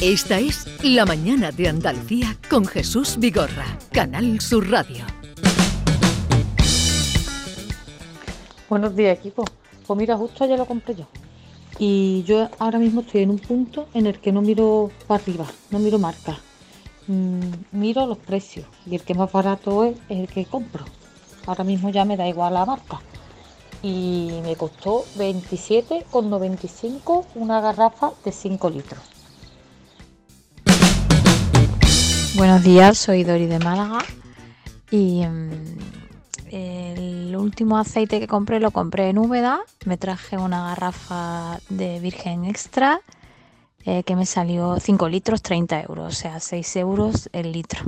[0.00, 5.04] Esta es La Mañana de Andalucía con Jesús Vigorra, Canal Sur Radio.
[8.68, 9.44] Buenos días, equipo.
[9.84, 11.08] Pues mira, justo ayer lo compré yo.
[11.80, 15.46] Y yo ahora mismo estoy en un punto en el que no miro para arriba,
[15.70, 16.36] no miro marcas.
[17.08, 17.40] Mm,
[17.72, 20.84] miro los precios y el que más barato es el que compro.
[21.44, 23.00] Ahora mismo ya me da igual la marca.
[23.82, 29.17] Y me costó 27,95 una garrafa de 5 litros.
[32.38, 33.98] Buenos días, soy Dori de Málaga
[34.92, 39.58] y mm, el último aceite que compré lo compré en Úbeda.
[39.84, 43.00] Me traje una garrafa de Virgen Extra
[43.84, 47.80] eh, que me salió 5 litros 30 euros, o sea 6 euros el litro.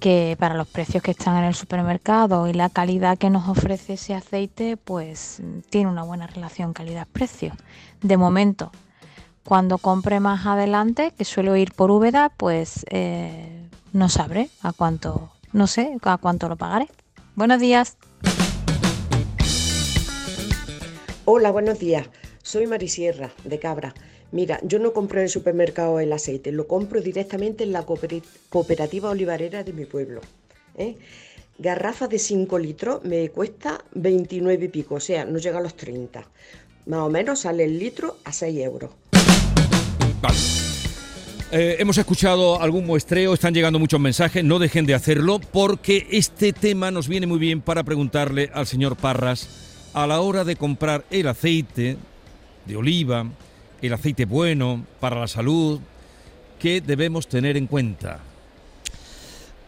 [0.00, 3.92] Que para los precios que están en el supermercado y la calidad que nos ofrece
[3.92, 7.52] ese aceite, pues tiene una buena relación calidad-precio.
[8.00, 8.72] De momento,
[9.48, 15.32] cuando compre más adelante, que suelo ir por Úbeda, pues eh, no sabré a cuánto,
[15.54, 16.88] no sé a cuánto lo pagaré.
[17.34, 17.96] Buenos días.
[21.24, 22.10] Hola, buenos días.
[22.42, 23.94] Soy Marisierra, de Cabra.
[24.32, 29.08] Mira, yo no compro en el supermercado el aceite, lo compro directamente en la cooperativa
[29.08, 30.20] olivarera de mi pueblo.
[30.76, 30.98] ¿eh?
[31.56, 35.74] Garrafa de 5 litros me cuesta 29 y pico, o sea, no llega a los
[35.74, 36.22] 30.
[36.84, 38.90] Más o menos sale el litro a 6 euros.
[40.20, 40.36] Vale.
[41.50, 46.52] Eh, hemos escuchado algún muestreo, están llegando muchos mensajes, no dejen de hacerlo porque este
[46.52, 49.48] tema nos viene muy bien para preguntarle al señor Parras
[49.94, 51.96] a la hora de comprar el aceite
[52.66, 53.26] de oliva,
[53.80, 55.80] el aceite bueno para la salud,
[56.58, 58.20] ¿qué debemos tener en cuenta?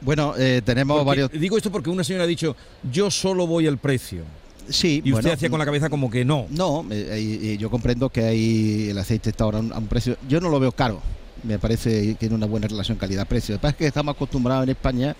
[0.02, 1.30] Bueno, eh, tenemos varios...
[1.30, 2.56] Digo esto porque una señora ha dicho,
[2.90, 4.24] yo solo voy al precio.
[4.69, 6.47] Sí, y usted hacía con la cabeza como que no.
[6.50, 10.17] No, eh, yo comprendo que hay el aceite está ahora a un precio.
[10.28, 11.00] Yo no lo veo caro.
[11.42, 13.55] Me parece que tiene una buena relación calidad-precio.
[13.55, 15.17] Lo que pasa es que estamos acostumbrados en España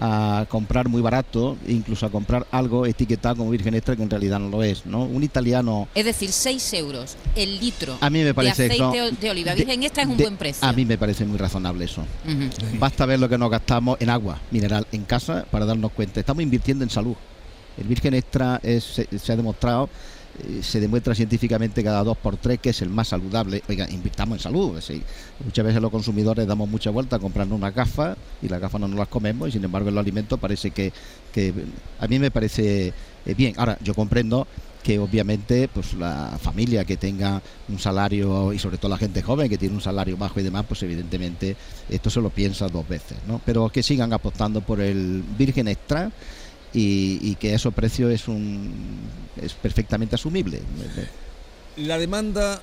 [0.00, 4.38] a comprar muy barato, incluso a comprar algo etiquetado como virgen extra que en realidad
[4.38, 5.04] no lo es, ¿no?
[5.04, 5.88] Un italiano...
[5.94, 9.82] Es decir, 6 euros el litro a mí me parece de aceite de oliva virgen
[9.82, 10.66] extra es un buen precio.
[10.66, 12.04] A mí me parece muy razonable eso.
[12.78, 16.20] Basta ver lo que nos gastamos en agua mineral en casa para darnos cuenta.
[16.20, 17.14] Estamos invirtiendo en salud.
[17.78, 19.88] El virgen extra es, se, ha demostrado
[20.42, 23.62] eh, se demuestra científicamente cada dos por tres que es el más saludable.
[23.68, 24.80] Oiga, invirtamos en salud.
[25.44, 28.98] Muchas veces los consumidores damos mucha vuelta comprando una gafa y las gafas no nos
[28.98, 30.92] las comemos y sin embargo en los alimentos parece que,
[31.32, 31.54] que
[32.00, 32.92] a mí me parece
[33.26, 33.54] eh, bien.
[33.56, 34.46] Ahora, yo comprendo
[34.84, 39.48] que obviamente pues la familia que tenga un salario y sobre todo la gente joven
[39.48, 41.56] que tiene un salario bajo y demás pues evidentemente
[41.88, 46.12] esto se lo piensa dos veces no pero que sigan apostando por el virgen extra
[46.74, 48.72] y, que ese precio es, un,
[49.40, 50.60] es perfectamente asumible.
[51.76, 52.60] La demanda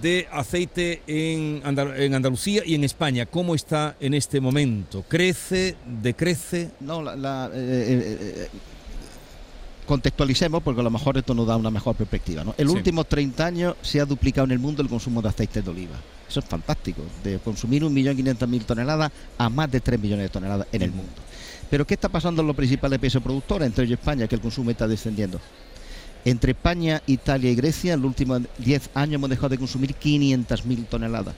[0.00, 5.04] de aceite en, Andalucía y en España, ¿cómo está en este momento?
[5.08, 5.76] ¿Crece?
[6.02, 6.70] ¿Decrece?
[6.80, 8.48] No, la, eh, eh, eh,
[9.86, 12.44] contextualicemos porque a lo mejor esto nos da una mejor perspectiva.
[12.44, 12.54] ¿no?
[12.58, 15.62] En los últimos 30 años se ha duplicado en el mundo el consumo de aceite
[15.62, 15.96] de oliva.
[16.28, 20.82] Eso es fantástico, de consumir 1.500.000 toneladas a más de 3 millones de toneladas en
[20.82, 21.12] el mundo.
[21.70, 24.70] Pero ¿qué está pasando en los principales países productores, entre ellos España, que el consumo
[24.70, 25.40] está descendiendo?
[26.24, 30.88] Entre España, Italia y Grecia, en los últimos 10 años hemos dejado de consumir 500.000
[30.88, 31.34] toneladas.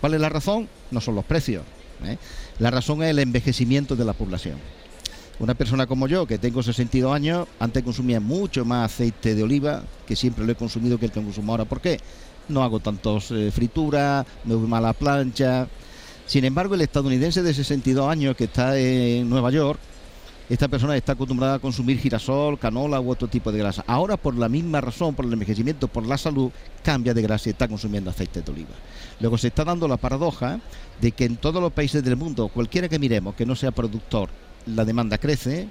[0.00, 0.68] ¿Cuál es la razón?
[0.90, 1.64] No son los precios.
[2.04, 2.16] ¿eh?
[2.60, 4.56] La razón es el envejecimiento de la población.
[5.40, 9.82] Una persona como yo, que tengo 62 años, antes consumía mucho más aceite de oliva,
[10.06, 11.64] que siempre lo he consumido que el que consumo ahora.
[11.64, 12.00] ¿Por qué?
[12.48, 15.68] No hago tantos eh, frituras, me voy mal a la plancha,
[16.28, 19.80] sin embargo, el estadounidense de 62 años que está en Nueva York,
[20.50, 23.82] esta persona está acostumbrada a consumir girasol, canola u otro tipo de grasa.
[23.86, 26.50] Ahora, por la misma razón, por el envejecimiento, por la salud,
[26.84, 28.74] cambia de grasa y está consumiendo aceite de oliva.
[29.20, 30.60] Luego se está dando la paradoja
[31.00, 34.28] de que en todos los países del mundo, cualquiera que miremos que no sea productor,
[34.66, 35.66] la demanda crece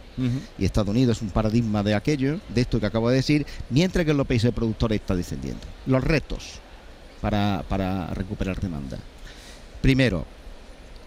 [0.58, 4.06] y Estados Unidos es un paradigma de aquello, de esto que acabo de decir, mientras
[4.06, 5.62] que en los países productores está descendiendo.
[5.86, 6.62] Los retos
[7.22, 8.98] para, para recuperar demanda.
[9.82, 10.26] Primero,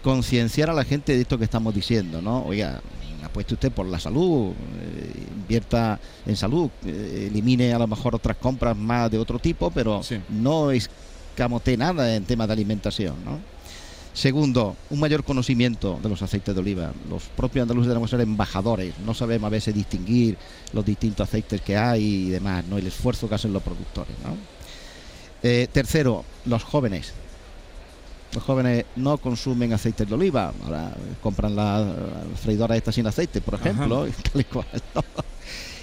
[0.01, 2.45] concienciar a la gente de esto que estamos diciendo, ¿no?
[2.45, 2.81] Oiga,
[3.23, 8.37] apueste usted por la salud, eh, invierta en salud, eh, elimine a lo mejor otras
[8.37, 13.39] compras más de otro tipo, pero no escamote nada en tema de alimentación, ¿no?
[14.13, 16.91] Segundo, un mayor conocimiento de los aceites de oliva.
[17.09, 20.37] Los propios andaluces debemos ser embajadores, no sabemos a veces distinguir
[20.73, 22.77] los distintos aceites que hay y demás, ¿no?
[22.77, 24.35] El esfuerzo que hacen los productores, ¿no?
[25.43, 27.13] Eh, tercero, los jóvenes
[28.33, 31.85] Los jóvenes no consumen aceite de oliva, ahora compran la,
[32.41, 34.67] freidora esta sin aceite, por ejemplo, y tal y cual.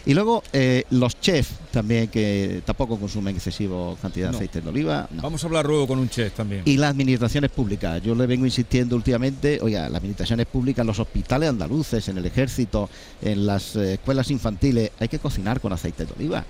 [0.06, 5.06] Y luego eh, los chefs también que tampoco consumen excesiva cantidad de aceite de oliva.
[5.10, 6.62] Vamos a hablar luego con un chef también.
[6.64, 8.00] Y las administraciones públicas.
[8.02, 12.88] Yo le vengo insistiendo últimamente, oiga, las administraciones públicas, los hospitales andaluces, en el ejército,
[13.20, 16.42] en las eh, escuelas infantiles, hay que cocinar con aceite de oliva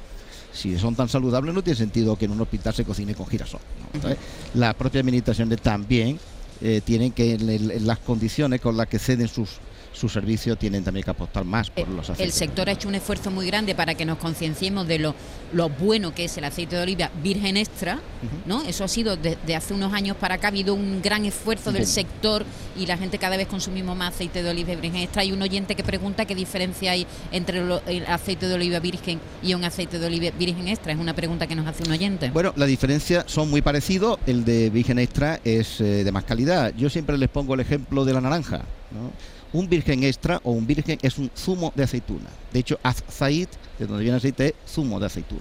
[0.53, 3.61] si son tan saludables no tiene sentido que en un hospital se cocine con girasol.
[4.55, 6.19] las propias administraciones también
[6.61, 9.51] eh, tienen que en, las condiciones con las que ceden sus
[9.93, 12.25] su servicio tienen también que apostar más por eh, los aceites.
[12.25, 15.15] El sector ha hecho un esfuerzo muy grande para que nos concienciemos de lo,
[15.53, 18.01] lo bueno que es el aceite de oliva virgen extra,
[18.47, 18.63] ¿no?
[18.63, 21.87] Eso ha sido desde hace unos años para acá, ha habido un gran esfuerzo del
[21.87, 22.45] sector
[22.77, 25.23] y la gente cada vez consumimos más aceite de oliva virgen extra.
[25.23, 29.55] Hay un oyente que pregunta qué diferencia hay entre el aceite de oliva virgen y
[29.55, 30.93] un aceite de oliva virgen extra.
[30.93, 32.31] Es una pregunta que nos hace un oyente.
[32.31, 34.19] Bueno, la diferencia son muy parecidos.
[34.27, 36.73] El de virgen extra es eh, de más calidad.
[36.77, 38.65] Yo siempre les pongo el ejemplo de la naranja.
[38.91, 39.11] ¿No?
[39.59, 42.29] Un virgen extra o un virgen es un zumo de aceituna.
[42.53, 43.49] De hecho, azaid,
[43.79, 45.41] de donde viene aceite, es zumo de aceituna.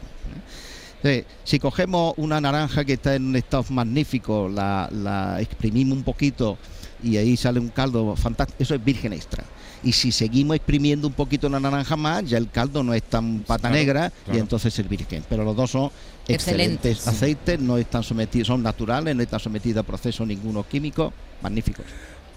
[1.04, 1.26] ¿eh?
[1.44, 6.58] si cogemos una naranja que está en un estado magnífico, la, exprimimos un poquito
[7.04, 9.44] y ahí sale un caldo fantástico, eso es virgen extra.
[9.84, 13.42] Y si seguimos exprimiendo un poquito la naranja más, ya el caldo no es tan
[13.42, 15.24] pata negra y entonces es virgen.
[15.30, 15.92] Pero los dos son
[16.28, 21.86] excelentes aceites, no están sometidos, son naturales, no están sometidos a procesos ninguno químico, magníficos.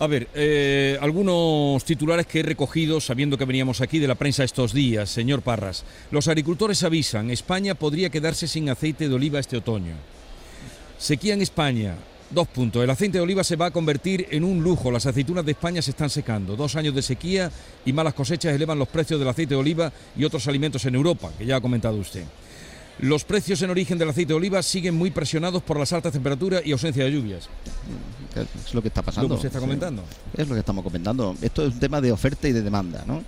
[0.00, 4.42] A ver, eh, algunos titulares que he recogido sabiendo que veníamos aquí de la prensa
[4.42, 5.84] estos días, señor Parras.
[6.10, 9.92] Los agricultores avisan, España podría quedarse sin aceite de oliva este otoño.
[10.98, 11.96] Sequía en España.
[12.30, 12.82] Dos puntos.
[12.82, 14.90] El aceite de oliva se va a convertir en un lujo.
[14.90, 16.56] Las aceitunas de España se están secando.
[16.56, 17.52] Dos años de sequía
[17.84, 21.30] y malas cosechas elevan los precios del aceite de oliva y otros alimentos en Europa,
[21.36, 22.24] que ya ha comentado usted.
[23.00, 26.62] Los precios en origen del aceite de oliva siguen muy presionados por las altas temperaturas
[26.64, 27.48] y ausencia de lluvias.
[28.36, 29.34] Es lo que está pasando.
[29.34, 30.02] Lo que está comentando.
[30.36, 31.36] Es lo que estamos comentando.
[31.40, 33.22] Esto es un tema de oferta y de demanda, ¿no?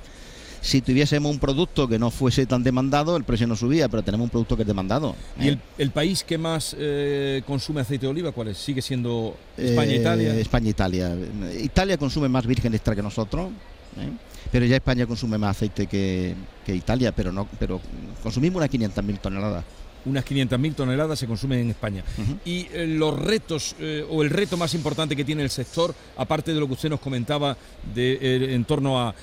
[0.63, 4.27] si tuviésemos un producto que no fuese tan demandado, el precio no subía, pero tenemos
[4.27, 5.17] un producto que es demandado.
[5.39, 5.91] ¿Y el, ¿eh?
[5.91, 8.59] país que más eh, consume aceite de oliva cuál es?
[8.59, 10.35] ¿Sigue siendo España e Italia?
[10.37, 11.63] España e.
[11.65, 13.51] Italia consume más virgen extra que nosotros.
[13.99, 14.11] ¿Eh?
[14.51, 16.35] pero ya España consume más aceite que,
[16.67, 17.81] Italia, pero no, pero
[18.23, 19.65] consumimos unas 500.000 toneladas
[20.05, 22.05] unas 500.000 toneladas se consumen en España.
[22.45, 26.53] Y eh, los retos eh, o el reto más importante que tiene el sector, aparte
[26.53, 27.57] de lo que usted nos comentaba
[27.95, 29.15] de, eh, en torno a,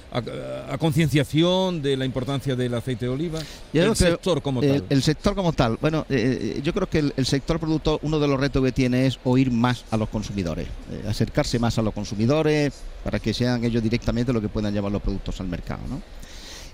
[0.80, 3.40] concienciación de la importancia del aceite de oliva,
[3.74, 4.84] el sector como tal.
[4.90, 5.78] El, sector como tal.
[5.82, 9.52] Bueno, yo creo que el, sector productor, uno de los retos que tiene es oír
[9.52, 10.68] más a los consumidores,
[11.08, 12.74] acercarse más a los consumidores
[13.04, 15.82] para que sean ellos directamente los que puedan llevar los productos al mercado.
[15.90, 16.02] ¿no?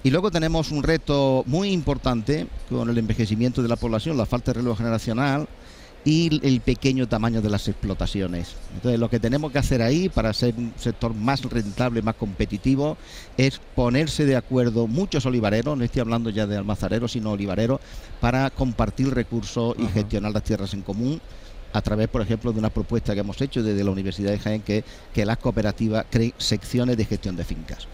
[0.05, 4.51] Y luego tenemos un reto muy importante con el envejecimiento de la población, la falta
[4.51, 5.47] de relevo generacional
[6.03, 8.55] y el pequeño tamaño de las explotaciones.
[8.75, 12.97] Entonces, lo que tenemos que hacer ahí para ser un sector más rentable, más competitivo,
[13.35, 17.79] es ponerse de acuerdo muchos olivareros, no estoy hablando ya de almazareros, sino olivareros,
[18.21, 21.19] para compartir recursos y gestionar las tierras en común
[21.75, 24.61] a través, por ejemplo, de una propuesta que hemos hecho desde la Universidad de Jaén,
[24.61, 27.85] que, que las cooperativas creen secciones de gestión de fincas.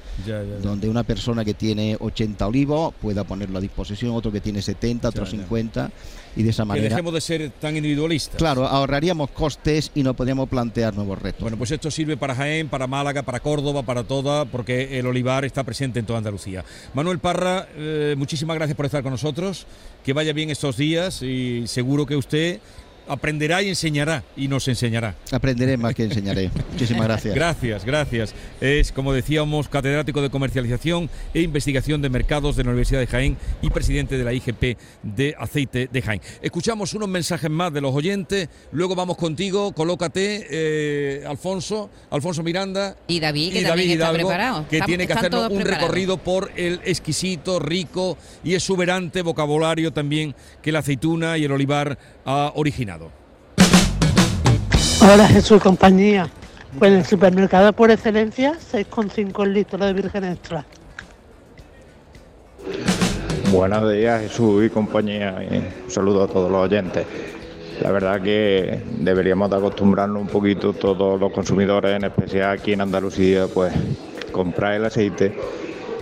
[0.61, 5.09] Donde una persona que tiene 80 olivos pueda ponerlo a disposición, otro que tiene 70,
[5.09, 5.89] otro 50,
[6.35, 6.85] y de esa manera.
[6.85, 8.35] Que dejemos de ser tan individualistas.
[8.35, 11.41] Claro, ahorraríamos costes y no podríamos plantear nuevos retos.
[11.41, 15.43] Bueno, pues esto sirve para Jaén, para Málaga, para Córdoba, para toda, porque el olivar
[15.43, 16.63] está presente en toda Andalucía.
[16.93, 19.65] Manuel Parra, eh, muchísimas gracias por estar con nosotros.
[20.03, 22.59] Que vaya bien estos días y seguro que usted
[23.07, 25.15] aprenderá y enseñará y nos enseñará.
[25.31, 26.49] Aprenderé más que enseñaré.
[26.71, 27.35] Muchísimas gracias.
[27.35, 28.35] Gracias, gracias.
[28.59, 33.37] Es, como decíamos, catedrático de comercialización e investigación de mercados de la Universidad de Jaén
[33.61, 36.21] y presidente de la IGP de aceite de Jaén.
[36.41, 42.95] Escuchamos unos mensajes más de los oyentes, luego vamos contigo, colócate, eh, Alfonso, Alfonso Miranda.
[43.07, 44.67] Y David, que también está preparado.
[44.69, 50.71] Que tiene que hacer un recorrido por el exquisito, rico y exuberante vocabulario también que
[50.71, 53.09] la aceituna y el olivar ha originado.
[55.01, 56.29] Hola Jesús y compañía.
[56.77, 60.65] Pues en el supermercado por excelencia, 6,5 litros de virgen extra.
[63.51, 65.35] Buenos días Jesús y compañía.
[65.85, 67.05] un saludo a todos los oyentes.
[67.81, 72.81] La verdad que deberíamos de acostumbrarnos un poquito todos los consumidores, en especial aquí en
[72.81, 73.73] Andalucía, pues
[74.31, 75.35] comprar el aceite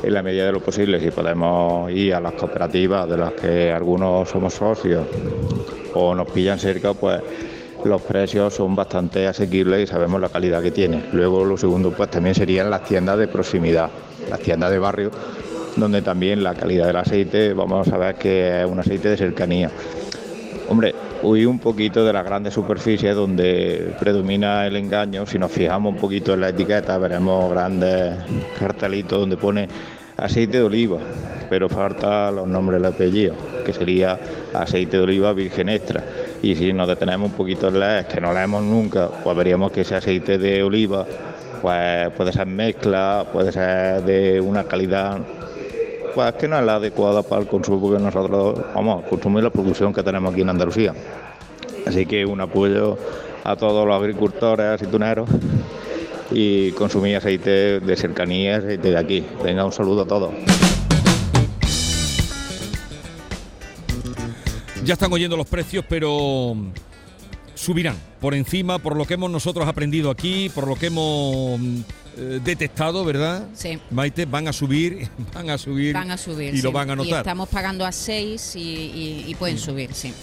[0.02, 1.00] en la medida de lo posible.
[1.00, 5.06] Si podemos ir a las cooperativas de las que algunos somos socios
[5.94, 7.22] o nos pillan cerca, pues
[7.84, 11.04] los precios son bastante asequibles y sabemos la calidad que tiene.
[11.14, 13.90] Luego lo segundo pues también serían las tiendas de proximidad,
[14.30, 15.12] las tiendas de barrio,
[15.76, 19.72] donde también la calidad del aceite vamos a ver que es un aceite de cercanía.
[20.68, 25.26] Hombre, huir un poquito de las grandes superficies donde predomina el engaño.
[25.26, 28.16] Si nos fijamos un poquito en la etiqueta, veremos grandes
[28.58, 29.68] cartelitos donde pone
[30.18, 30.98] aceite de oliva,
[31.50, 33.36] pero falta los nombres del apellido,
[33.66, 34.20] que sería
[34.54, 36.04] aceite de oliva virgen extra.
[36.42, 39.82] Y si nos detenemos un poquito en leer, que no leemos nunca, pues veríamos que
[39.82, 41.06] ese aceite de oliva
[41.62, 45.18] pues puede ser mezcla, puede ser de una calidad
[46.20, 49.52] pues que no es la adecuada para el consumo que nosotros vamos a consumir la
[49.52, 50.94] producción que tenemos aquí en Andalucía.
[51.88, 52.98] Así que un apoyo
[53.46, 55.30] a todos los agricultores, aceituneros
[56.30, 59.26] y consumir aceite de cercanía, aceite de aquí.
[59.42, 60.34] Venga, un saludo a todos.
[64.84, 66.54] Ya están oyendo los precios, pero
[67.60, 71.60] subirán por encima, por lo que hemos nosotros aprendido aquí, por lo que hemos
[72.18, 73.48] eh, detectado, ¿verdad?
[73.54, 73.78] Sí.
[73.92, 75.94] Maite, van a subir, van a subir.
[75.94, 76.54] Van a subir.
[76.56, 77.20] Y lo van a Y notar.
[77.20, 80.14] estamos pagando a 6 y, y- y pueden subir, sí.